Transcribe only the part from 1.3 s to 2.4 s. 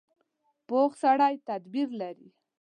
تدبیر لري